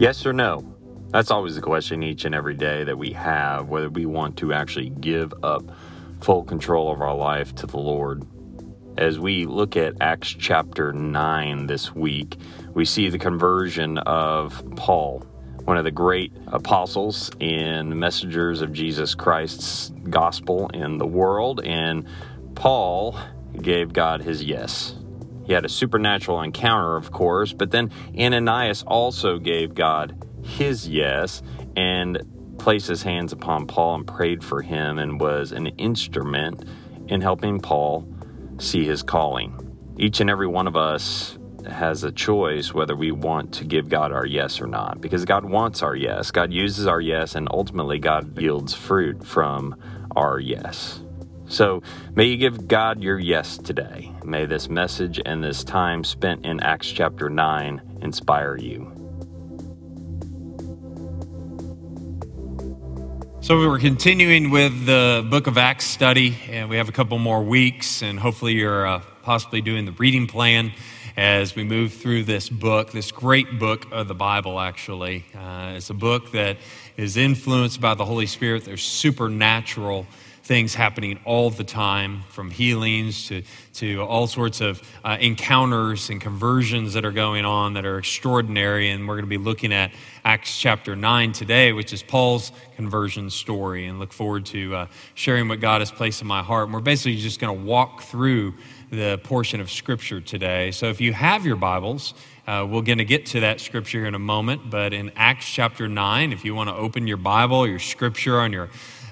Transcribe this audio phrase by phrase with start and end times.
[0.00, 0.64] Yes or no?
[1.10, 4.54] That's always the question each and every day that we have whether we want to
[4.54, 5.62] actually give up
[6.22, 8.24] full control of our life to the Lord.
[8.96, 12.38] As we look at Acts chapter 9 this week,
[12.72, 15.18] we see the conversion of Paul,
[15.64, 21.60] one of the great apostles and messengers of Jesus Christ's gospel in the world.
[21.62, 22.06] And
[22.54, 23.18] Paul
[23.60, 24.94] gave God his yes.
[25.44, 31.42] He had a supernatural encounter, of course, but then Ananias also gave God his yes
[31.76, 36.64] and placed his hands upon Paul and prayed for him and was an instrument
[37.08, 38.06] in helping Paul
[38.58, 39.66] see his calling.
[39.96, 44.12] Each and every one of us has a choice whether we want to give God
[44.12, 46.30] our yes or not because God wants our yes.
[46.30, 49.76] God uses our yes, and ultimately, God yields fruit from
[50.16, 51.02] our yes.
[51.50, 51.82] So,
[52.14, 54.12] may you give God your yes today.
[54.24, 58.92] May this message and this time spent in Acts chapter 9 inspire you.
[63.40, 67.42] So, we're continuing with the book of Acts study, and we have a couple more
[67.42, 70.70] weeks, and hopefully, you're uh, possibly doing the reading plan
[71.16, 75.24] as we move through this book, this great book of the Bible, actually.
[75.34, 76.58] Uh, it's a book that
[76.96, 78.64] is influenced by the Holy Spirit.
[78.64, 80.06] There's supernatural
[80.50, 83.40] things happening all the time, from healings to,
[83.72, 88.90] to all sorts of uh, encounters and conversions that are going on that are extraordinary.
[88.90, 89.92] And we're going to be looking at
[90.24, 95.46] Acts chapter 9 today, which is Paul's conversion story, and look forward to uh, sharing
[95.46, 96.64] what God has placed in my heart.
[96.64, 98.54] And we're basically just going to walk through
[98.90, 100.72] the portion of Scripture today.
[100.72, 102.12] So if you have your Bibles,
[102.48, 105.86] uh, we're going to get to that scripture in a moment, but in Acts chapter
[105.86, 108.68] 9, if you want to open your Bible, your scripture on your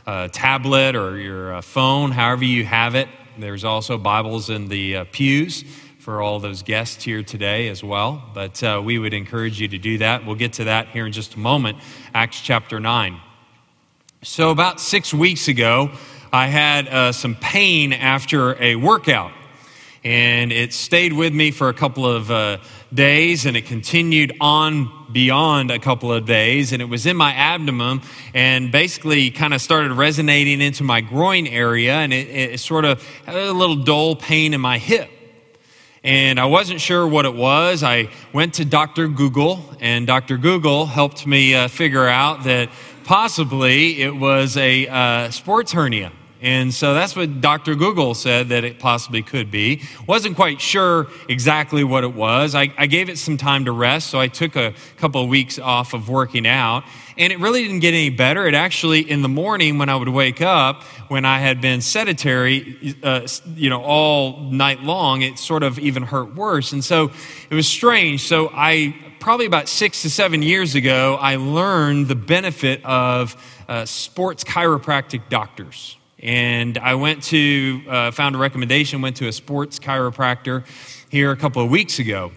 [0.08, 3.08] uh, tablet or your uh, phone, however you have it.
[3.36, 5.64] There's also Bibles in the uh, pews
[5.98, 8.22] for all those guests here today as well.
[8.32, 10.24] But uh, we would encourage you to do that.
[10.24, 11.76] We'll get to that here in just a moment.
[12.14, 13.20] Acts chapter 9.
[14.22, 15.90] So, about six weeks ago,
[16.32, 19.32] I had uh, some pain after a workout
[20.04, 22.58] and it stayed with me for a couple of uh,
[22.92, 27.32] days and it continued on beyond a couple of days and it was in my
[27.32, 28.00] abdomen
[28.34, 33.02] and basically kind of started resonating into my groin area and it, it sort of
[33.24, 35.10] had a little dull pain in my hip
[36.04, 37.82] and I wasn't sure what it was.
[37.82, 39.08] I went to Dr.
[39.08, 40.38] Google, and Dr.
[40.38, 42.70] Google helped me uh, figure out that
[43.04, 46.12] possibly it was a uh, sports hernia.
[46.40, 47.74] And so that's what Dr.
[47.74, 49.82] Google said that it possibly could be.
[50.06, 52.54] Wasn't quite sure exactly what it was.
[52.54, 55.58] I, I, gave it some time to rest, so I took a couple of weeks
[55.58, 56.84] off of working out.
[57.16, 58.46] And it really didn't get any better.
[58.46, 62.96] It actually, in the morning when I would wake up, when I had been sedentary,
[63.02, 63.26] uh,
[63.56, 66.70] you know, all night long, it sort of even hurt worse.
[66.72, 67.10] And so
[67.50, 68.22] it was strange.
[68.28, 73.36] So I, probably about six to seven years ago, I learned the benefit of
[73.68, 79.32] uh, sports chiropractic doctors and I went to, uh, found a recommendation, went to a
[79.32, 80.64] sports chiropractor
[81.08, 82.32] here a couple of weeks ago.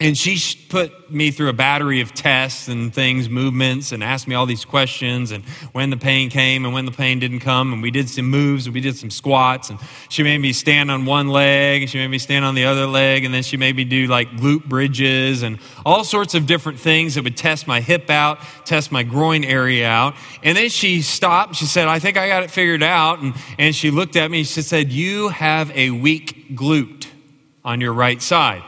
[0.00, 0.38] And she
[0.68, 4.64] put me through a battery of tests and things, movements, and asked me all these
[4.64, 5.42] questions and
[5.72, 7.72] when the pain came and when the pain didn't come.
[7.72, 9.70] And we did some moves and we did some squats.
[9.70, 12.64] And she made me stand on one leg and she made me stand on the
[12.66, 13.24] other leg.
[13.24, 17.16] And then she made me do like glute bridges and all sorts of different things
[17.16, 20.14] that would test my hip out, test my groin area out.
[20.44, 21.56] And then she stopped.
[21.56, 23.18] She said, I think I got it figured out.
[23.18, 27.08] And, and she looked at me and she said, You have a weak glute
[27.64, 28.62] on your right side.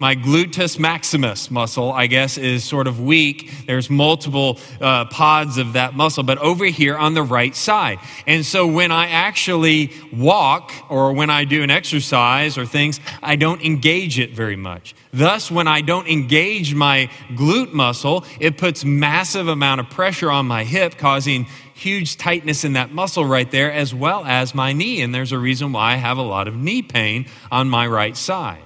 [0.00, 3.50] My gluteus maximus muscle, I guess, is sort of weak.
[3.66, 7.98] There's multiple uh, pods of that muscle, but over here on the right side.
[8.26, 13.36] And so when I actually walk or when I do an exercise or things, I
[13.36, 14.94] don't engage it very much.
[15.12, 20.46] Thus, when I don't engage my glute muscle, it puts massive amount of pressure on
[20.46, 25.02] my hip, causing huge tightness in that muscle right there, as well as my knee.
[25.02, 28.16] And there's a reason why I have a lot of knee pain on my right
[28.16, 28.63] side.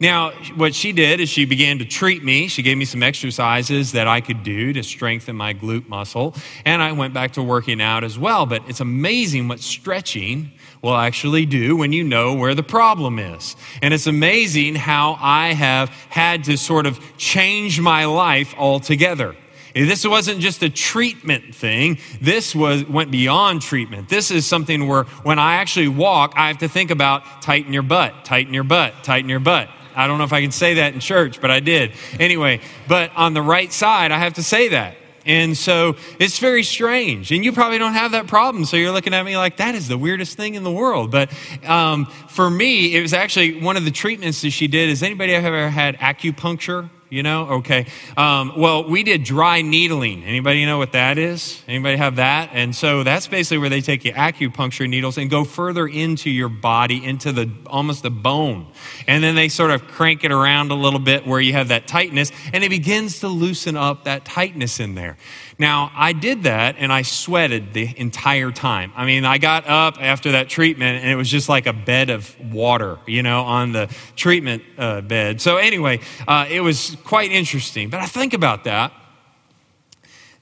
[0.00, 2.46] Now, what she did is she began to treat me.
[2.46, 6.36] She gave me some exercises that I could do to strengthen my glute muscle.
[6.64, 8.46] And I went back to working out as well.
[8.46, 10.52] But it's amazing what stretching
[10.82, 13.56] will actually do when you know where the problem is.
[13.82, 19.34] And it's amazing how I have had to sort of change my life altogether.
[19.74, 21.98] This wasn't just a treatment thing.
[22.20, 24.08] This was went beyond treatment.
[24.08, 27.82] This is something where when I actually walk, I have to think about tighten your
[27.82, 29.68] butt, tighten your butt, tighten your butt.
[29.98, 31.92] I don't know if I can say that in church, but I did.
[32.20, 34.96] Anyway, but on the right side, I have to say that.
[35.26, 37.32] And so it's very strange.
[37.32, 38.64] And you probably don't have that problem.
[38.64, 41.10] So you're looking at me like, that is the weirdest thing in the world.
[41.10, 41.32] But
[41.66, 44.88] um, for me, it was actually one of the treatments that she did.
[44.88, 46.88] Has anybody ever had acupuncture?
[47.10, 47.86] You know, okay.
[48.18, 50.24] Um, well, we did dry needling.
[50.24, 51.62] Anybody know what that is?
[51.66, 52.50] Anybody have that?
[52.52, 56.50] And so that's basically where they take your acupuncture needles and go further into your
[56.50, 58.66] body, into the almost the bone,
[59.06, 61.86] and then they sort of crank it around a little bit where you have that
[61.86, 65.16] tightness, and it begins to loosen up that tightness in there.
[65.60, 68.92] Now, I did that and I sweated the entire time.
[68.94, 72.10] I mean, I got up after that treatment and it was just like a bed
[72.10, 75.40] of water, you know, on the treatment uh, bed.
[75.40, 77.90] So, anyway, uh, it was quite interesting.
[77.90, 78.92] But I think about that.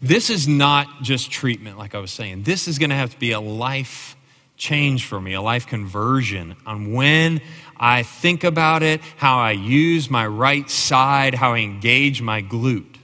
[0.03, 2.43] This is not just treatment, like I was saying.
[2.43, 4.17] This is going to have to be a life
[4.59, 7.41] change for me, a life conversion on when
[7.79, 12.95] I think about it, how I use my right side, how I engage my glute.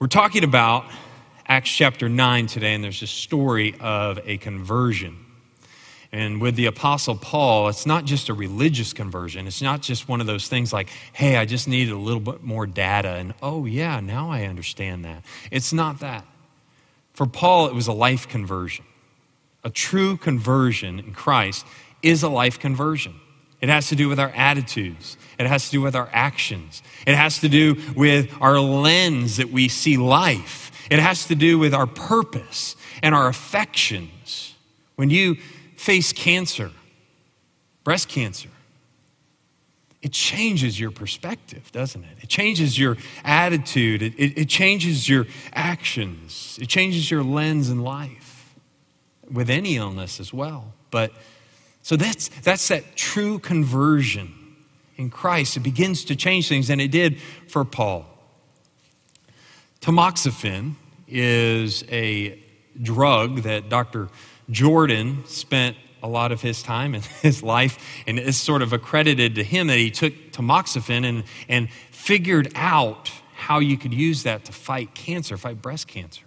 [0.00, 0.86] We're talking about
[1.46, 5.24] Acts chapter 9 today, and there's a story of a conversion.
[6.10, 9.46] And with the Apostle Paul, it's not just a religious conversion.
[9.46, 12.42] It's not just one of those things like, hey, I just needed a little bit
[12.42, 15.24] more data, and oh, yeah, now I understand that.
[15.52, 16.26] It's not that.
[17.12, 18.84] For Paul, it was a life conversion.
[19.62, 21.64] A true conversion in Christ
[22.02, 23.14] is a life conversion.
[23.64, 25.16] It has to do with our attitudes.
[25.38, 26.82] It has to do with our actions.
[27.06, 30.70] It has to do with our lens that we see life.
[30.90, 34.54] It has to do with our purpose and our affections.
[34.96, 35.36] When you
[35.76, 36.72] face cancer,
[37.84, 38.50] breast cancer,
[40.02, 42.18] it changes your perspective, doesn't it?
[42.20, 45.24] It changes your attitude, it, it, it, changes your
[45.54, 48.54] actions, it changes your lens in life
[49.32, 50.74] with any illness as well.
[50.90, 51.12] But
[51.84, 54.32] so that's, that's that true conversion
[54.96, 55.58] in Christ.
[55.58, 58.06] It begins to change things, and it did for Paul.
[59.82, 60.76] Tamoxifen
[61.06, 62.42] is a
[62.80, 64.08] drug that Dr.
[64.50, 67.76] Jordan spent a lot of his time and his life,
[68.06, 73.12] and it's sort of accredited to him that he took tamoxifen and, and figured out
[73.34, 76.24] how you could use that to fight cancer, fight breast cancer.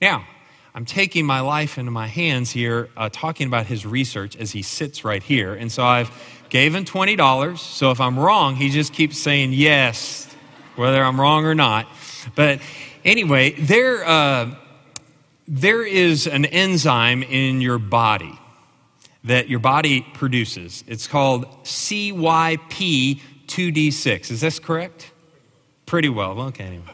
[0.00, 0.26] Now,
[0.74, 4.62] I'm taking my life into my hands here, uh, talking about his research as he
[4.62, 5.54] sits right here.
[5.54, 6.10] And so I've
[6.48, 7.58] gave him $20.
[7.58, 10.34] So if I'm wrong, he just keeps saying yes,
[10.76, 11.86] whether I'm wrong or not.
[12.34, 12.60] But
[13.04, 14.54] anyway, there, uh,
[15.46, 18.38] there is an enzyme in your body
[19.24, 20.84] that your body produces.
[20.86, 24.30] It's called CYP2D6.
[24.30, 25.12] Is this correct?
[25.86, 26.40] Pretty well.
[26.40, 26.84] Okay, anyway.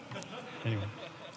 [0.64, 0.86] anyway.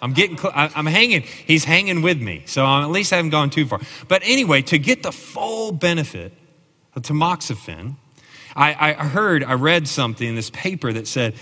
[0.00, 1.22] I'm getting, cl- I'm hanging.
[1.22, 2.42] He's hanging with me.
[2.46, 3.80] So I'm, at least I haven't gone too far.
[4.06, 6.32] But anyway, to get the full benefit
[6.94, 7.96] of tamoxifen,
[8.54, 11.34] I, I heard, I read something in this paper that said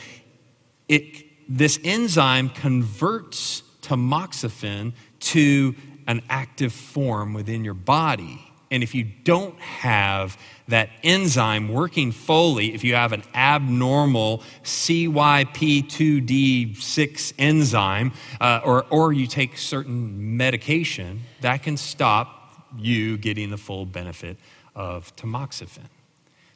[0.89, 5.75] it, this enzyme converts tamoxifen to
[6.07, 8.46] an active form within your body.
[8.71, 17.35] And if you don't have that enzyme working fully, if you have an abnormal CYP2D6
[17.39, 23.87] enzyme, uh, or, or you take certain medication, that can stop you getting the full
[23.87, 24.37] benefit
[24.75, 25.87] of tamoxifen.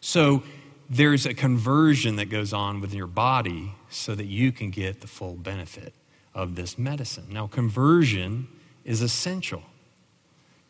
[0.00, 0.42] So
[0.88, 5.06] there's a conversion that goes on within your body so that you can get the
[5.06, 5.94] full benefit
[6.34, 7.26] of this medicine.
[7.30, 8.48] Now, conversion
[8.84, 9.62] is essential.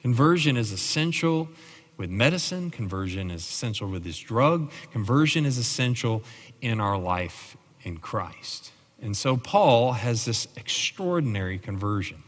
[0.02, 1.48] Conversion is essential
[1.96, 6.22] with medicine, conversion is essential with this drug, conversion is essential
[6.62, 8.72] in our life in Christ.
[9.02, 12.22] And so Paul has this extraordinary conversion.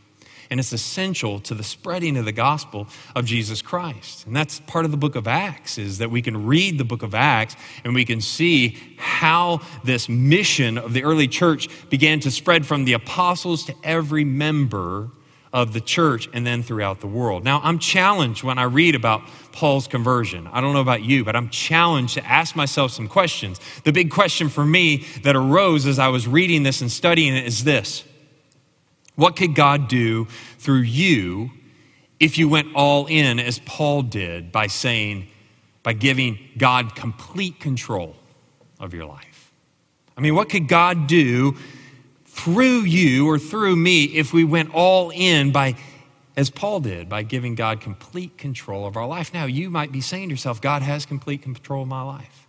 [0.51, 2.87] And it's essential to the spreading of the gospel
[3.17, 4.27] of Jesus Christ.
[4.27, 7.03] And that's part of the book of Acts, is that we can read the book
[7.03, 12.31] of Acts and we can see how this mission of the early church began to
[12.31, 15.09] spread from the apostles to every member
[15.53, 17.45] of the church and then throughout the world.
[17.45, 20.49] Now, I'm challenged when I read about Paul's conversion.
[20.51, 23.61] I don't know about you, but I'm challenged to ask myself some questions.
[23.85, 27.47] The big question for me that arose as I was reading this and studying it
[27.47, 28.05] is this
[29.15, 30.27] What could God do
[30.59, 31.51] through you
[32.19, 35.29] if you went all in as Paul did by saying,
[35.83, 38.17] by giving God complete control
[38.81, 39.53] of your life?
[40.17, 41.57] I mean, what could God do?
[42.33, 45.77] Through you or through me if we went all in by,
[46.35, 49.35] as Paul did, by giving God complete control of our life.
[49.35, 52.47] Now, you might be saying to yourself, God has complete control of my life.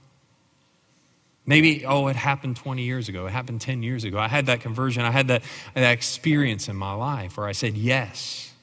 [1.45, 3.27] Maybe, oh, it happened 20 years ago.
[3.27, 4.17] It happened 10 years ago.
[4.17, 5.03] I had that conversion.
[5.03, 8.53] I had that, that experience in my life where I said yes.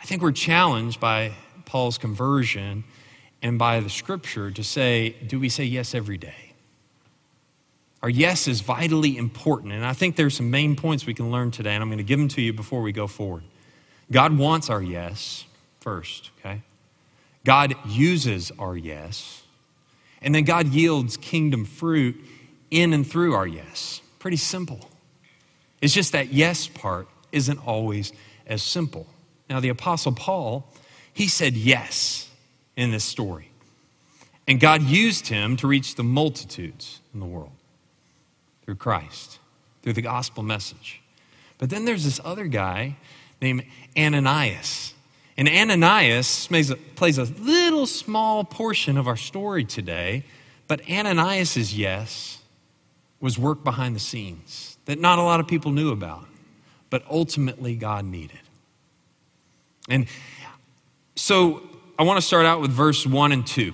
[0.00, 1.34] I think we're challenged by
[1.66, 2.84] Paul's conversion
[3.42, 6.53] and by the scripture to say, do we say yes every day?
[8.04, 9.72] Our yes is vitally important.
[9.72, 12.04] And I think there's some main points we can learn today, and I'm going to
[12.04, 13.44] give them to you before we go forward.
[14.12, 15.46] God wants our yes
[15.80, 16.60] first, okay?
[17.46, 19.44] God uses our yes.
[20.20, 22.22] And then God yields kingdom fruit
[22.70, 24.02] in and through our yes.
[24.18, 24.90] Pretty simple.
[25.80, 28.12] It's just that yes part isn't always
[28.46, 29.06] as simple.
[29.48, 30.70] Now, the Apostle Paul,
[31.14, 32.28] he said yes
[32.76, 33.48] in this story.
[34.46, 37.52] And God used him to reach the multitudes in the world
[38.64, 39.38] through Christ,
[39.82, 41.00] through the gospel message.
[41.58, 42.96] But then there's this other guy
[43.40, 43.64] named
[43.96, 44.94] Ananias.
[45.36, 50.24] And Ananias plays a, little small portion of our story today,
[50.68, 52.38] but Ananias' yes
[53.20, 56.26] was work behind the scenes that not a lot of people knew about,
[56.90, 58.38] but ultimately God needed.
[59.88, 60.06] And
[61.16, 61.62] so
[61.98, 63.72] I want to start out with verse 1 and 2.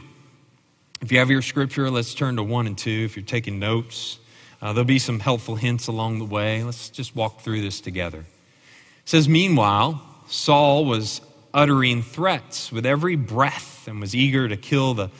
[1.03, 2.91] If you have your scripture, let's turn to 1 and 2.
[2.91, 4.19] If you're taking notes,
[4.63, 6.63] uh, there'll be some helpful hints along the way.
[6.63, 8.19] Let's just walk through this together.
[8.19, 11.23] It says, Meanwhile, Saul was
[11.55, 15.11] uttering threats with every breath and was eager to kill the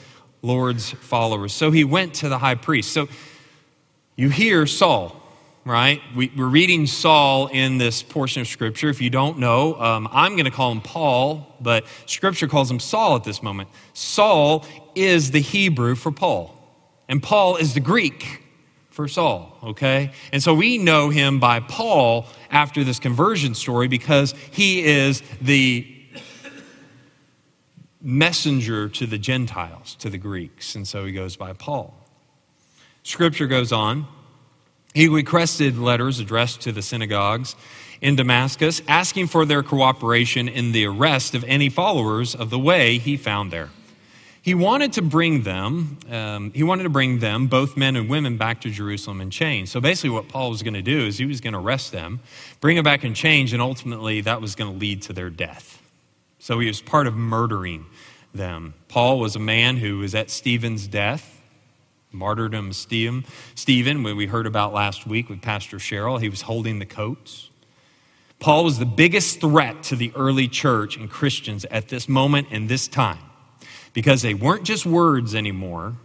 [0.41, 1.53] Lord's followers.
[1.53, 2.91] So he went to the high priest.
[2.93, 3.07] So
[4.15, 5.15] you hear Saul,
[5.65, 6.01] right?
[6.15, 8.89] We, are reading Saul in this portion of Scripture.
[8.89, 12.79] If you don't know, um, I'm going to call him Paul, but Scripture calls him
[12.79, 13.69] Saul at this moment.
[13.93, 16.55] Saul is the Hebrew for Paul,
[17.09, 18.40] and Paul is the Greek
[18.91, 20.11] for Saul, okay?
[20.31, 25.87] And so we know him by Paul after this conversion story because he is the
[28.01, 31.95] messenger to the Gentiles, to the Greeks, and so he goes by Paul.
[33.03, 34.07] Scripture goes on.
[34.93, 37.55] He requested letters addressed to the synagogues
[38.01, 42.97] in Damascus, asking for their cooperation in the arrest of any followers of the way
[42.97, 43.69] he found there.
[44.43, 48.37] He wanted to bring them, um, he wanted to bring them, both men and women,
[48.37, 49.69] back to Jerusalem in chains.
[49.69, 52.21] So basically, what Paul was going to do is he was going to arrest them,
[52.59, 55.79] bring them back in chains, and ultimately that was going to lead to their death.
[56.39, 57.85] So he was part of murdering
[58.33, 58.73] them.
[58.87, 61.41] Paul was a man who was at Stephen's death
[62.11, 66.79] martyrdom Stephen, Stephen, when we heard about last week with Pastor Cheryl, he was holding
[66.79, 67.49] the coats.
[68.39, 72.67] Paul was the biggest threat to the early church and Christians at this moment and
[72.67, 73.19] this time
[73.93, 75.95] because they weren't just words anymore.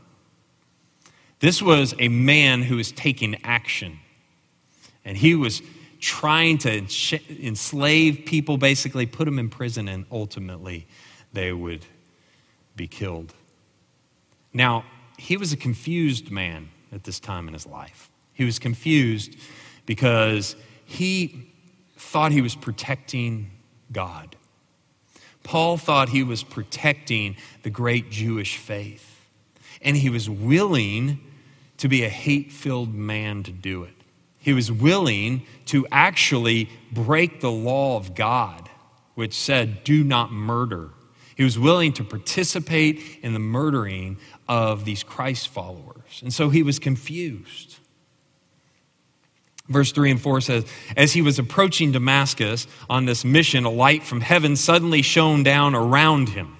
[1.40, 3.98] This was a man who was taking action.
[5.04, 5.62] And he was
[6.00, 6.86] trying to
[7.42, 10.86] enslave people, basically, put them in prison, and ultimately
[11.32, 11.84] they would
[12.74, 13.34] be killed.
[14.52, 14.84] Now,
[15.18, 18.10] he was a confused man at this time in his life.
[18.32, 19.36] He was confused
[19.86, 21.52] because he
[21.96, 23.50] thought he was protecting
[23.92, 24.36] God.
[25.46, 29.24] Paul thought he was protecting the great Jewish faith,
[29.80, 31.20] and he was willing
[31.78, 33.94] to be a hate filled man to do it.
[34.38, 38.68] He was willing to actually break the law of God,
[39.14, 40.90] which said, Do not murder.
[41.36, 44.16] He was willing to participate in the murdering
[44.48, 46.22] of these Christ followers.
[46.22, 47.76] And so he was confused.
[49.68, 50.64] Verse 3 and 4 says,
[50.96, 55.74] As he was approaching Damascus on this mission, a light from heaven suddenly shone down
[55.74, 56.56] around him.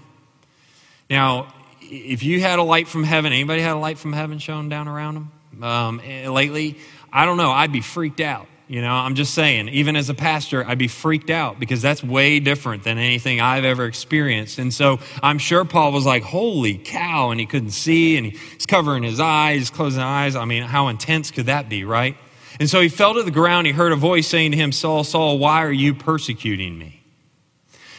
[1.08, 4.68] Now, if you had a light from heaven, anybody had a light from heaven shone
[4.68, 6.78] down around them um, eh, lately?
[7.12, 7.50] I don't know.
[7.50, 8.48] I'd be freaked out.
[8.68, 12.02] You know, I'm just saying, even as a pastor, I'd be freaked out because that's
[12.02, 14.58] way different than anything I've ever experienced.
[14.58, 18.66] And so I'm sure Paul was like, holy cow, and he couldn't see, and he's
[18.66, 20.34] covering his eyes, closing his eyes.
[20.34, 22.16] I mean, how intense could that be, right?
[22.58, 23.66] And so he fell to the ground.
[23.66, 27.02] He heard a voice saying to him, Saul, Saul, why are you persecuting me?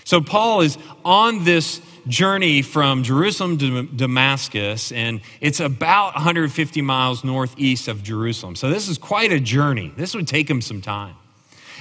[0.04, 7.24] So Paul is on this journey from Jerusalem to Damascus, and it's about 150 miles
[7.24, 8.56] northeast of Jerusalem.
[8.56, 9.92] So this is quite a journey.
[9.98, 11.16] This would take him some time.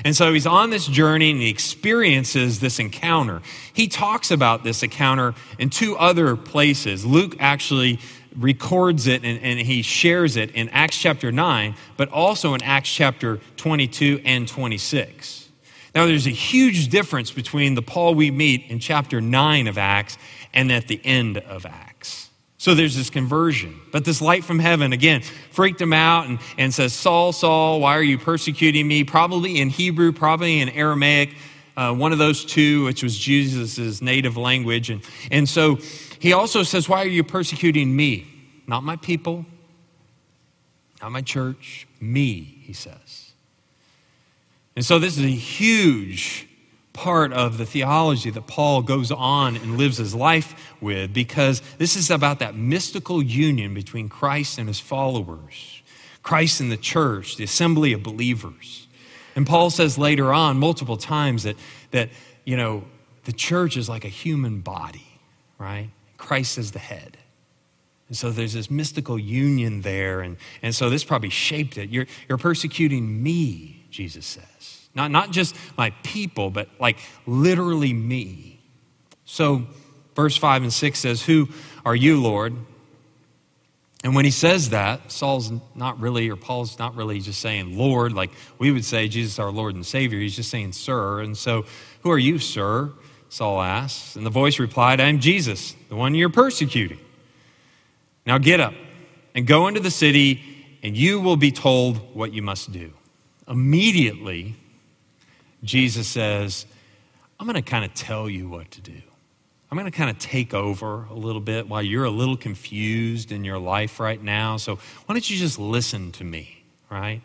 [0.04, 3.40] And so he's on this journey and he experiences this encounter.
[3.72, 7.06] He talks about this encounter in two other places.
[7.06, 7.98] Luke actually
[8.38, 12.92] records it and, and, he shares it in Acts chapter 9, but also in Acts
[12.92, 15.48] chapter 22 and 26.
[15.94, 20.18] Now, there's a huge difference between the Paul we meet in chapter 9 of Acts
[20.52, 22.28] and at the end of Acts.
[22.58, 23.80] So there's this conversion.
[23.92, 27.96] But this light from heaven, again, freaked him out and, and says, Saul, Saul, why
[27.96, 29.04] are you persecuting me?
[29.04, 31.34] Probably in Hebrew, probably in Aramaic,
[31.76, 34.90] uh, one of those two, which was Jesus' native language.
[34.90, 35.78] And, and so
[36.18, 38.26] he also says, Why are you persecuting me?
[38.66, 39.46] Not my people,
[41.00, 43.32] not my church, me, he says.
[44.74, 46.48] And so, this is a huge
[46.92, 51.94] part of the theology that Paul goes on and lives his life with because this
[51.94, 55.82] is about that mystical union between Christ and his followers,
[56.22, 58.85] Christ and the church, the assembly of believers.
[59.36, 61.56] And Paul says later on, multiple times, that,
[61.90, 62.08] that
[62.44, 62.84] you know,
[63.24, 65.20] the church is like a human body,
[65.58, 65.90] right?
[66.16, 67.18] Christ is the head.
[68.08, 70.20] And so there's this mystical union there.
[70.20, 71.90] And, and so this probably shaped it.
[71.90, 74.88] You're, you're persecuting me, Jesus says.
[74.94, 78.60] Not, not just my people, but like literally me.
[79.24, 79.66] So
[80.14, 81.48] verse 5 and 6 says, Who
[81.84, 82.54] are you, Lord?
[84.06, 88.12] And when he says that, Saul's not really, or Paul's not really just saying Lord,
[88.12, 90.20] like we would say Jesus our Lord and Savior.
[90.20, 91.22] He's just saying Sir.
[91.22, 91.64] And so,
[92.02, 92.92] who are you, Sir?
[93.30, 94.14] Saul asks.
[94.14, 97.00] And the voice replied, I'm Jesus, the one you're persecuting.
[98.24, 98.74] Now get up
[99.34, 100.40] and go into the city,
[100.84, 102.92] and you will be told what you must do.
[103.48, 104.54] Immediately,
[105.64, 106.64] Jesus says,
[107.40, 109.02] I'm going to kind of tell you what to do.
[109.70, 113.32] I'm going to kind of take over a little bit while you're a little confused
[113.32, 114.56] in your life right now.
[114.58, 117.20] So why don't you just listen to me, right?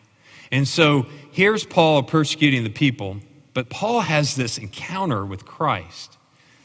[0.50, 3.18] And so here's Paul persecuting the people,
[3.54, 6.18] but Paul has this encounter with Christ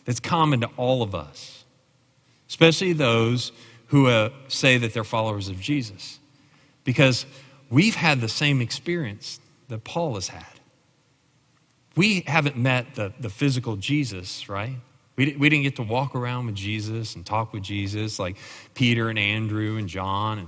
[0.05, 1.63] that's common to all of us,
[2.49, 3.51] especially those
[3.87, 6.19] who uh, say that they're followers of Jesus.
[6.83, 7.25] Because
[7.69, 10.43] we've had the same experience that Paul has had.
[11.95, 14.77] We haven't met the, the physical Jesus, right?
[15.17, 18.37] We, we didn't get to walk around with Jesus and talk with Jesus like
[18.75, 20.47] Peter and Andrew and John and,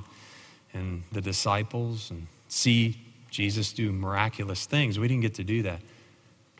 [0.73, 2.97] and the disciples and see
[3.31, 4.97] Jesus do miraculous things.
[4.97, 5.81] We didn't get to do that.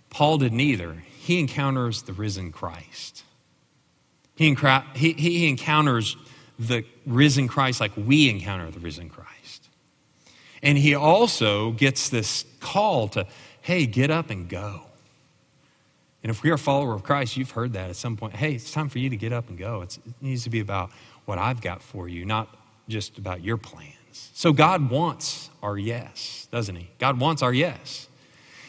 [0.09, 0.93] Paul didn't either.
[1.19, 3.23] He encounters the risen Christ.
[4.35, 4.55] He,
[4.95, 6.17] he, he encounters
[6.57, 9.67] the risen Christ like we encounter the risen Christ.
[10.63, 13.27] And he also gets this call to,
[13.61, 14.88] hey, get up and go.
[16.23, 18.35] And if we are a follower of Christ, you've heard that at some point.
[18.35, 19.81] Hey, it's time for you to get up and go.
[19.81, 20.91] It's, it needs to be about
[21.25, 22.53] what I've got for you, not
[22.89, 23.95] just about your plans.
[24.33, 26.89] So God wants our yes, doesn't He?
[26.97, 28.07] God wants our yes.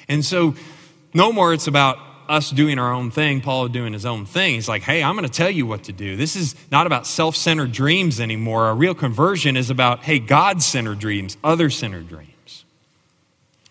[0.08, 0.54] And so
[1.12, 1.98] no more it's about
[2.30, 4.54] us doing our own thing, Paul doing his own thing.
[4.54, 6.16] He's like, hey, I'm going to tell you what to do.
[6.16, 8.68] This is not about self centered dreams anymore.
[8.68, 12.30] A real conversion is about, hey, God centered dreams, other centered dreams.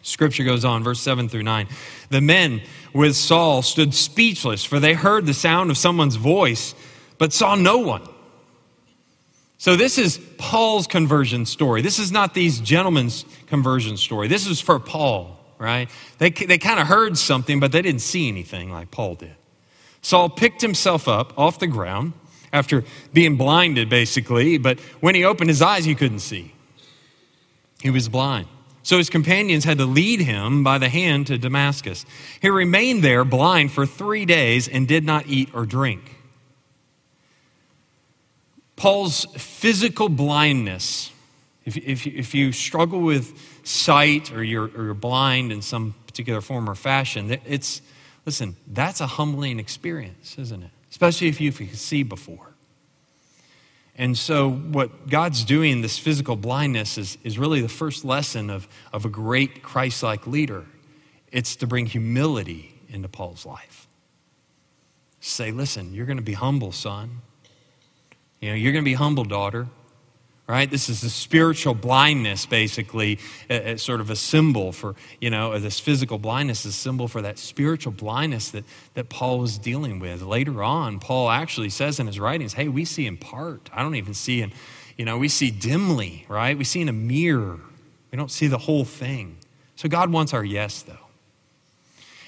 [0.09, 1.67] Scripture goes on, verse 7 through 9.
[2.09, 2.61] The men
[2.93, 6.73] with Saul stood speechless, for they heard the sound of someone's voice,
[7.17, 8.07] but saw no one.
[9.57, 11.81] So, this is Paul's conversion story.
[11.81, 14.29] This is not these gentlemen's conversion story.
[14.29, 15.89] This is for Paul right?
[16.17, 19.35] They, they kind of heard something, but they didn't see anything like Paul did.
[20.01, 22.13] Saul picked himself up off the ground
[22.51, 26.53] after being blinded, basically, but when he opened his eyes, he couldn't see.
[27.81, 28.47] He was blind.
[28.81, 32.05] So his companions had to lead him by the hand to Damascus.
[32.41, 36.15] He remained there blind for three days and did not eat or drink.
[38.75, 41.11] Paul's physical blindness,
[41.65, 46.39] if, if, if you struggle with sight or you're, or you're blind in some particular
[46.39, 47.81] form or fashion, it's,
[48.25, 50.71] listen, that's a humbling experience, isn't it?
[50.89, 52.53] Especially if you can see before.
[53.99, 58.67] And so, what God's doing, this physical blindness, is, is really the first lesson of,
[58.93, 60.65] of a great Christ like leader.
[61.31, 63.87] It's to bring humility into Paul's life.
[65.19, 67.21] Say, listen, you're going to be humble, son.
[68.39, 69.67] You know, you're going to be humble, daughter
[70.49, 70.71] right?
[70.71, 75.79] This is the spiritual blindness, basically, as sort of a symbol for, you know, this
[75.79, 78.63] physical blindness is a symbol for that spiritual blindness that,
[78.95, 80.23] that Paul was dealing with.
[80.23, 83.69] Later on, Paul actually says in his writings, hey, we see in part.
[83.71, 84.51] I don't even see in,
[84.97, 86.57] you know, we see dimly, right?
[86.57, 87.59] We see in a mirror.
[88.11, 89.37] We don't see the whole thing.
[89.75, 90.97] So God wants our yes, though.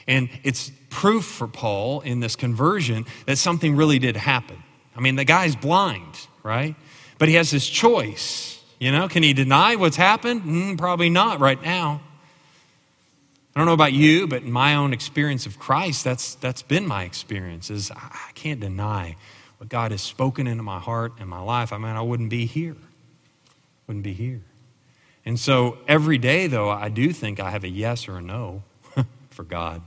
[0.08, 4.62] And it's proof for Paul in this conversion that something really did happen.
[4.96, 6.76] I mean, the guy's blind, right?
[7.22, 8.60] But he has his choice.
[8.80, 10.42] You know, can he deny what's happened?
[10.42, 12.02] Mm, probably not right now.
[13.56, 16.88] I don't know about you, but in my own experience of Christ, that's, that's been
[16.88, 19.18] my experience is I can't deny
[19.60, 21.72] what God has spoken into my heart and my life.
[21.72, 22.76] I mean, I wouldn't be here.
[23.86, 24.42] Wouldn't be here.
[25.24, 28.64] And so every day, though, I do think I have a yes or a no
[29.30, 29.84] for God.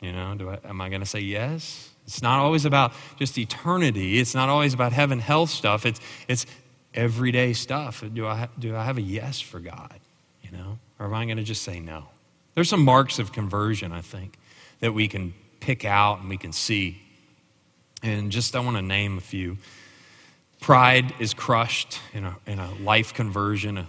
[0.00, 1.90] You know, do I, am I going to say yes?
[2.08, 4.18] It's not always about just eternity.
[4.18, 5.84] It's not always about heaven, health stuff.
[5.84, 6.46] It's, it's
[6.94, 8.02] everyday stuff.
[8.14, 10.00] Do I, do I have a yes for God?
[10.40, 10.78] You know?
[10.98, 12.08] Or am I going to just say no?
[12.54, 14.38] There's some marks of conversion, I think,
[14.80, 17.02] that we can pick out and we can see.
[18.02, 19.58] And just I want to name a few.
[20.60, 23.86] Pride is crushed in a, in a life conversion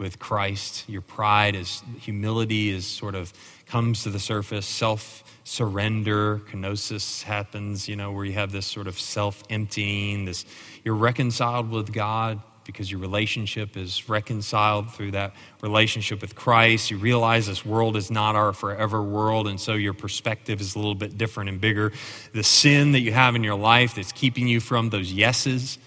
[0.00, 0.88] with Christ.
[0.88, 3.32] Your pride is humility is sort of
[3.66, 4.66] comes to the surface.
[4.66, 10.46] Self surrender, kenosis happens, you know, where you have this sort of self emptying, this
[10.82, 16.90] you're reconciled with God because your relationship is reconciled through that relationship with Christ.
[16.90, 20.78] You realize this world is not our forever world, and so your perspective is a
[20.78, 21.92] little bit different and bigger.
[22.32, 25.78] The sin that you have in your life that's keeping you from those yeses,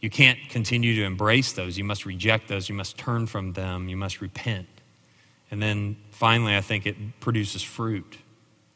[0.00, 1.76] You can't continue to embrace those.
[1.76, 2.68] You must reject those.
[2.68, 3.88] You must turn from them.
[3.88, 4.66] You must repent.
[5.50, 8.18] And then finally, I think it produces fruit.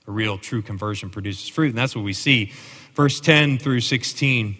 [0.06, 1.70] A real, true conversion produces fruit.
[1.70, 2.52] And that's what we see.
[2.94, 4.56] Verse 10 through 16.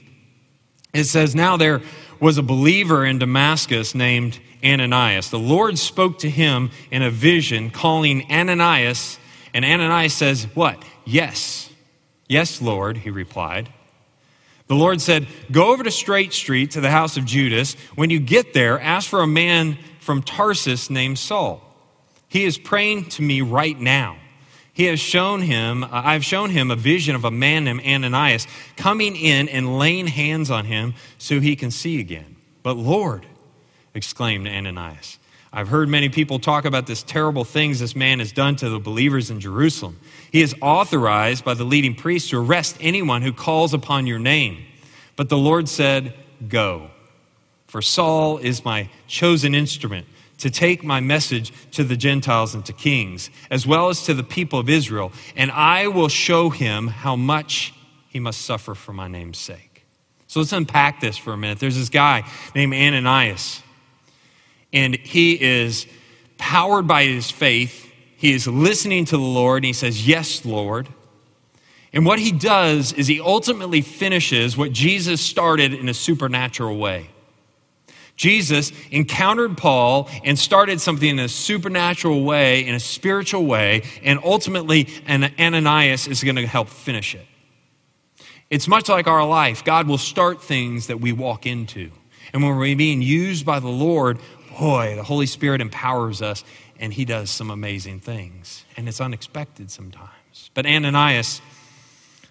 [0.95, 1.83] It says, Now there
[2.19, 5.29] was a believer in Damascus named Ananias.
[5.29, 9.19] The Lord spoke to him in a vision, calling Ananias.
[9.53, 10.83] And Ananias says, What?
[11.05, 11.69] Yes.
[12.27, 13.69] Yes, Lord, he replied.
[14.67, 17.75] The Lord said, Go over to Straight Street to the house of Judas.
[17.95, 21.63] When you get there, ask for a man from Tarsus named Saul.
[22.29, 24.17] He is praying to me right now.
[24.73, 28.49] He has shown him, uh, I've shown him a vision of a man named Ananias
[28.77, 32.35] coming in and laying hands on him so he can see again.
[32.65, 33.25] But Lord,
[33.95, 35.19] exclaimed Ananias,
[35.57, 38.81] I've heard many people talk about this terrible things this man has done to the
[38.81, 40.01] believers in Jerusalem.
[40.33, 44.65] He is authorized by the leading priests to arrest anyone who calls upon your name.
[45.15, 46.13] But the Lord said,
[46.49, 46.91] Go,
[47.69, 52.73] for Saul is my chosen instrument to take my message to the Gentiles and to
[52.73, 57.15] kings, as well as to the people of Israel, and I will show him how
[57.15, 57.73] much
[58.09, 59.87] he must suffer for my name's sake.
[60.27, 61.61] So let's unpack this for a minute.
[61.61, 63.63] There's this guy named Ananias,
[64.75, 65.87] and he is
[66.37, 67.85] powered by his faith
[68.25, 70.89] he is listening to the Lord and he says, Yes, Lord.
[71.93, 77.11] And what he does is he ultimately finishes what Jesus started in a supernatural way.
[78.17, 84.19] Jesus encountered Paul and started something in a supernatural way, in a spiritual way, and
[84.25, 87.27] ultimately Ananias is going to help finish it.
[88.49, 89.65] It's much like our life.
[89.65, 91.91] God will start things that we walk into.
[92.33, 94.19] And when we're being used by the Lord,
[94.59, 96.45] boy, the Holy Spirit empowers us
[96.79, 98.65] and he does some amazing things.
[98.77, 100.51] And it's unexpected sometimes.
[100.55, 101.41] But Ananias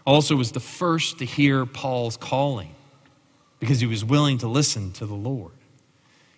[0.05, 2.75] also was the first to hear Paul's calling
[3.59, 5.53] because he was willing to listen to the Lord.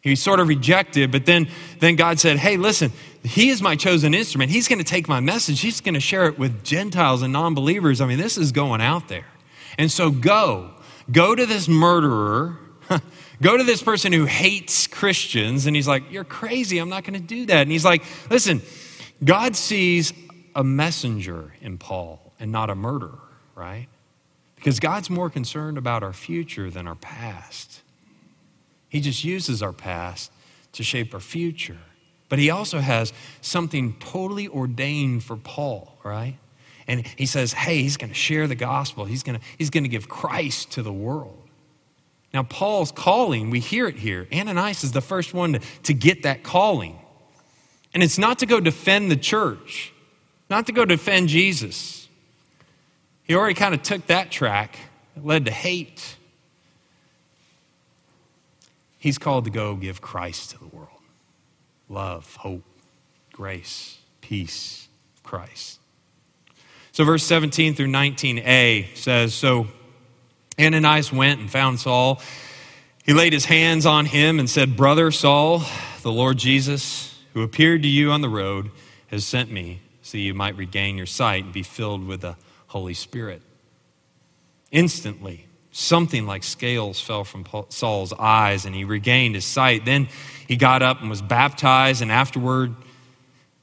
[0.01, 1.47] He sort of rejected, but then,
[1.79, 2.91] then God said, Hey, listen,
[3.23, 4.51] he is my chosen instrument.
[4.51, 7.55] He's going to take my message, he's going to share it with Gentiles and non
[7.55, 8.01] believers.
[8.01, 9.25] I mean, this is going out there.
[9.79, 10.75] And so go,
[11.11, 12.59] go to this murderer
[13.41, 16.77] Go to this person who hates Christians, and he's like, You're crazy.
[16.77, 17.61] I'm not going to do that.
[17.61, 18.61] And he's like, Listen,
[19.23, 20.13] God sees
[20.55, 23.19] a messenger in Paul and not a murderer,
[23.55, 23.87] right?
[24.55, 27.81] Because God's more concerned about our future than our past.
[28.89, 30.31] He just uses our past
[30.73, 31.77] to shape our future.
[32.29, 36.35] But he also has something totally ordained for Paul, right?
[36.87, 39.05] And he says, hey, he's going to share the gospel.
[39.05, 41.44] He's going to, he's to give Christ to the world.
[42.35, 44.27] Now, Paul's calling, we hear it here.
[44.29, 46.99] Ananias is the first one to, to get that calling.
[47.93, 49.93] And it's not to go defend the church,
[50.49, 52.09] not to go defend Jesus.
[53.23, 54.77] He already kind of took that track,
[55.15, 56.17] it led to hate.
[58.97, 60.89] He's called to go give Christ to the world
[61.87, 62.65] love, hope,
[63.31, 64.89] grace, peace,
[65.23, 65.79] Christ.
[66.91, 69.67] So, verse 17 through 19a says So
[70.59, 72.21] Ananias went and found Saul.
[73.03, 75.63] He laid his hands on him and said, Brother Saul,
[76.01, 78.71] the Lord Jesus, who appeared to you on the road,
[79.07, 82.35] has sent me so you might regain your sight and be filled with the
[82.67, 83.41] Holy Spirit.
[84.71, 89.85] Instantly, something like scales fell from Saul's eyes and he regained his sight.
[89.85, 90.07] Then
[90.47, 92.75] he got up and was baptized, and afterward,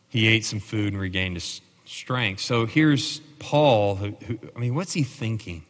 [0.09, 2.41] he ate some food and regained his strength.
[2.41, 3.97] So here's Paul.
[3.97, 5.65] Who, who, I mean, what's he thinking?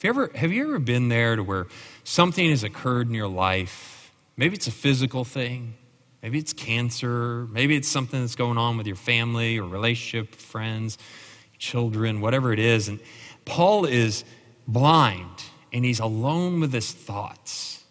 [0.00, 1.66] Have you, ever, have you ever been there to where
[2.04, 4.12] something has occurred in your life?
[4.36, 5.74] Maybe it's a physical thing,
[6.22, 10.98] maybe it's cancer, maybe it's something that's going on with your family or relationship, friends,
[11.58, 12.86] children, whatever it is.
[12.86, 13.00] And
[13.44, 14.22] Paul is
[14.68, 17.82] blind and he's alone with his thoughts.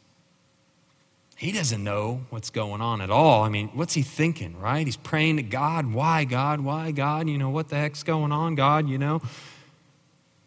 [1.35, 3.43] He doesn't know what's going on at all.
[3.43, 4.87] I mean, what's he thinking, right?
[4.87, 5.93] He's praying to God.
[5.93, 6.61] Why, God?
[6.61, 7.27] Why, God?
[7.27, 8.87] You know, what the heck's going on, God?
[8.87, 9.21] You know?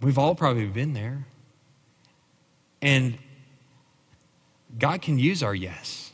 [0.00, 1.26] We've all probably been there.
[2.82, 3.18] And
[4.78, 6.12] God can use our yes.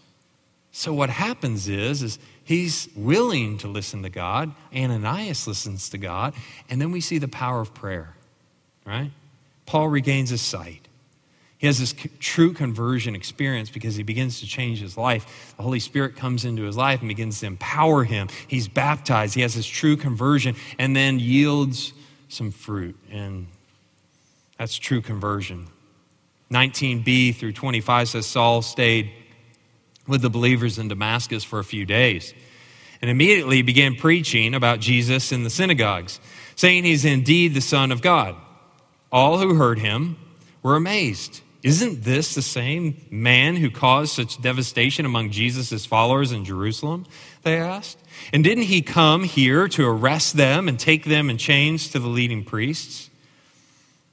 [0.73, 4.53] So what happens is, is he's willing to listen to God.
[4.75, 6.35] Ananias listens to God.
[6.69, 8.15] And then we see the power of prayer,
[8.85, 9.11] right?
[9.65, 10.87] Paul regains his sight.
[11.59, 15.55] He has this true conversion experience because he begins to change his life.
[15.57, 18.29] The Holy Spirit comes into his life and begins to empower him.
[18.47, 19.35] He's baptized.
[19.35, 21.95] He has this true conversion and then yields
[22.29, 22.97] some fruit.
[23.11, 23.47] And
[24.59, 25.69] that's true conversion.
[26.51, 29.11] 19b through 25 says Saul stayed
[30.07, 32.33] with the believers in Damascus for a few days
[33.01, 36.21] and immediately began preaching about Jesus in the synagogues,
[36.55, 38.37] saying he's indeed the Son of God.
[39.13, 40.17] All who heard him
[40.63, 46.45] were amazed, Isn't this the same man who caused such devastation among Jesus' followers in
[46.45, 47.07] Jerusalem?
[47.43, 47.99] They asked.
[48.33, 52.09] And didn't he come here to arrest them and take them in chains to the
[52.09, 53.11] leading priests?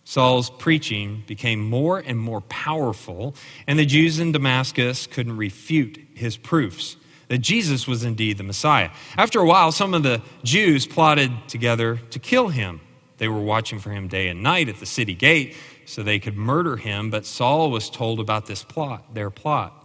[0.05, 3.35] Saul's preaching became more and more powerful,
[3.67, 6.97] and the Jews in Damascus couldn't refute his proofs
[7.29, 8.89] that Jesus was indeed the Messiah.
[9.17, 12.81] After a while, some of the Jews plotted together to kill him.
[13.17, 16.37] They were watching for him day and night at the city gate so they could
[16.37, 19.79] murder him, but Saul was told about this plot, their plot.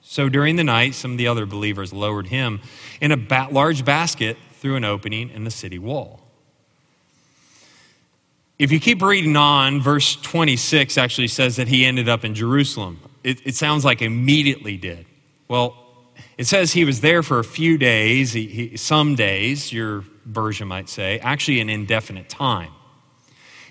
[0.00, 2.60] So during the night, some of the other believers lowered him
[3.00, 6.21] in a large basket through an opening in the city wall.
[8.58, 13.00] If you keep reading on, verse 26 actually says that he ended up in Jerusalem.
[13.24, 15.06] It, it sounds like immediately did.
[15.48, 15.76] Well,
[16.38, 20.68] it says he was there for a few days, he, he, some days, your version
[20.68, 22.72] might say, actually an indefinite time.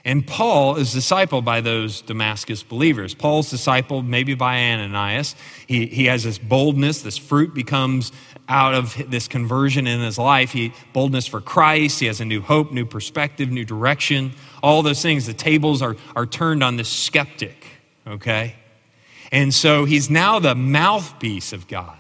[0.04, 3.14] And Paul is discipled by those Damascus believers.
[3.14, 5.36] Paul's discipled maybe by Ananias.
[5.68, 8.12] He, he has this boldness, this fruit becomes
[8.50, 10.52] out of this conversion in his life.
[10.52, 12.00] He boldness for Christ.
[12.00, 14.34] He has a new hope, new perspective, new direction.
[14.62, 15.26] All those things.
[15.26, 17.66] The tables are, are turned on this skeptic,
[18.08, 18.56] okay?
[19.32, 21.98] And so he's now the mouthpiece of God.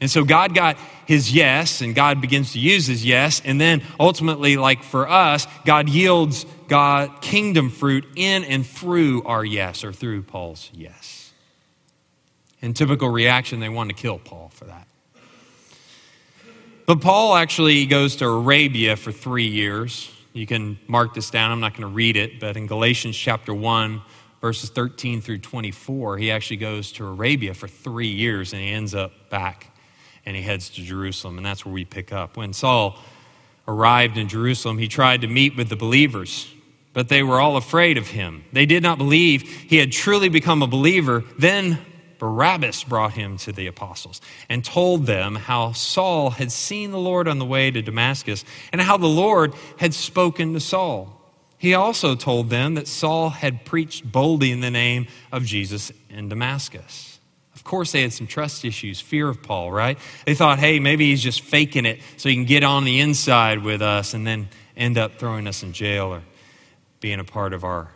[0.00, 3.40] And so God got his yes, and God begins to use his yes.
[3.44, 9.44] And then ultimately, like for us, God yields God kingdom fruit in and through our
[9.44, 11.32] yes, or through Paul's yes.
[12.60, 14.88] In typical reaction, they want to kill Paul for that.
[16.86, 20.10] But Paul actually goes to Arabia for three years.
[20.32, 21.50] You can mark this down.
[21.50, 24.00] I'm not going to read it, but in Galatians chapter 1,
[24.40, 28.94] verses 13 through 24, he actually goes to Arabia for three years and he ends
[28.94, 29.68] up back
[30.24, 32.36] and he heads to Jerusalem, and that's where we pick up.
[32.36, 32.96] When Saul
[33.66, 36.52] arrived in Jerusalem, he tried to meet with the believers,
[36.92, 38.44] but they were all afraid of him.
[38.52, 41.24] They did not believe he had truly become a believer.
[41.38, 41.78] Then
[42.22, 47.26] Barnabas brought him to the apostles and told them how Saul had seen the Lord
[47.26, 51.20] on the way to Damascus and how the Lord had spoken to Saul.
[51.58, 56.28] He also told them that Saul had preached boldly in the name of Jesus in
[56.28, 57.18] Damascus.
[57.56, 59.98] Of course, they had some trust issues, fear of Paul, right?
[60.24, 63.64] They thought, hey, maybe he's just faking it so he can get on the inside
[63.64, 66.22] with us and then end up throwing us in jail or
[67.00, 67.88] being a part of our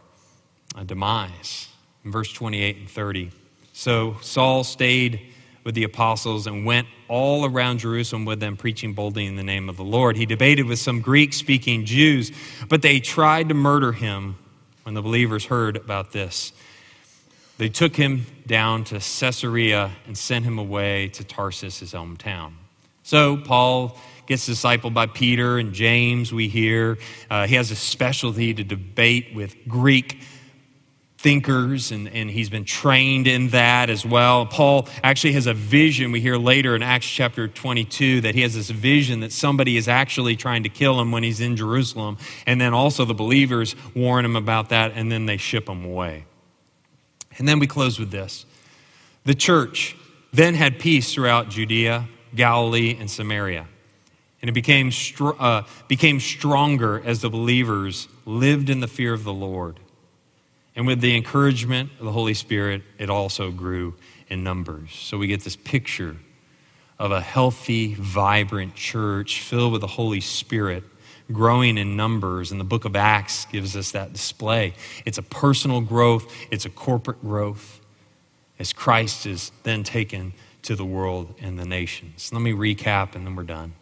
[0.75, 1.69] uh, demise.
[2.05, 3.31] In verse 28 and 30.
[3.79, 5.21] So Saul stayed
[5.63, 9.69] with the apostles and went all around Jerusalem with them, preaching boldly in the name
[9.69, 10.17] of the Lord.
[10.17, 12.33] He debated with some Greek speaking Jews,
[12.71, 14.37] but they tried to murder him
[14.85, 16.55] when the believers heard about this.
[17.59, 22.55] They took him down to Caesarea and sent him away to Tarsus, his hometown.
[23.03, 26.97] So Paul gets discipled by Peter and James, we hear.
[27.29, 30.19] Uh, he has a specialty to debate with Greek
[31.19, 34.47] thinkers, and, and he's been trained in that as well.
[34.47, 36.13] Paul actually has a vision.
[36.13, 39.89] We hear later in Acts chapter 22 that he has this vision that somebody is
[39.89, 42.19] actually trying to kill him when he's in Jerusalem.
[42.47, 46.27] And then also the believers warn him about that, and then they ship him away.
[47.39, 48.45] And then we close with this
[49.25, 49.97] The church
[50.33, 53.67] then had peace throughout Judea, Galilee, and Samaria.
[54.43, 59.33] And it became, uh, became stronger as the believers lived in the fear of the
[59.33, 59.81] Lord.
[60.77, 63.95] And with the encouragement of the Holy Spirit, it also grew
[64.29, 64.93] in numbers.
[64.93, 66.17] So we get this picture
[66.99, 70.85] of a healthy, vibrant church filled with the Holy Spirit
[71.33, 74.75] growing in numbers, and the book of Acts gives us that display.
[75.05, 77.81] It's a personal growth, it's a corporate growth
[78.59, 82.31] as Christ is then taken to the world and the nations.
[82.33, 83.75] Let me recap and then we're done.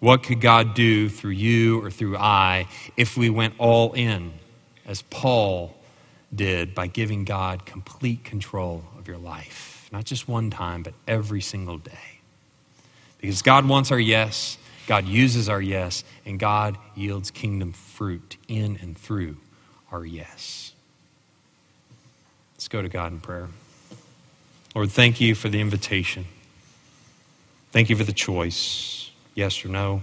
[0.00, 4.32] What could God do through you or through I if we went all in,
[4.86, 5.74] as Paul
[6.34, 9.88] did, by giving God complete control of your life?
[9.92, 12.20] Not just one time, but every single day.
[13.20, 18.78] Because God wants our yes, God uses our yes, and God yields kingdom fruit in
[18.82, 19.36] and through
[19.90, 20.72] our yes.
[22.54, 23.48] Let's go to God in prayer.
[24.74, 26.26] Lord, thank you for the invitation.
[27.70, 30.02] Thank you for the choice, yes or no.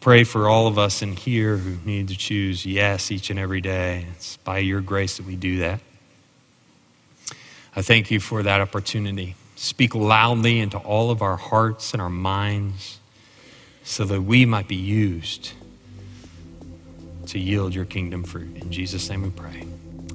[0.00, 3.60] Pray for all of us in here who need to choose yes each and every
[3.60, 4.06] day.
[4.16, 5.80] It's by your grace that we do that.
[7.76, 9.36] I thank you for that opportunity.
[9.56, 12.98] Speak loudly into all of our hearts and our minds
[13.82, 15.52] so that we might be used
[17.26, 18.56] to yield your kingdom fruit.
[18.56, 19.66] In Jesus' name we pray.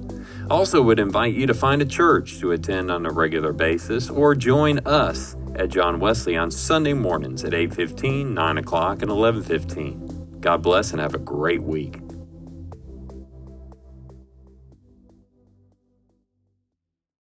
[0.50, 4.34] Also, would invite you to find a church to attend on a regular basis or
[4.34, 10.26] join us at John Wesley on Sunday mornings at 8:15, 9 o'clock, and 11:15.
[10.40, 12.00] God bless and have a great week.